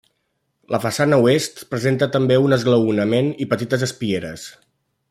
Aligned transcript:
La 0.75 0.79
façana 0.85 1.19
oest 1.25 1.61
presenta 1.75 2.09
també 2.17 2.39
un 2.47 2.59
esglaonament 2.59 3.31
i 3.47 3.49
petites 3.53 3.87
espieres. 3.91 4.49